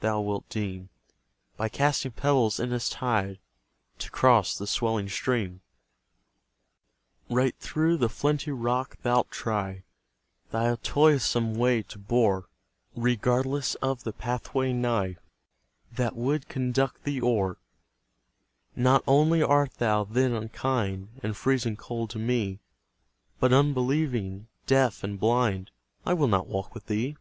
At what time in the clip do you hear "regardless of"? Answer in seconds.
12.96-14.04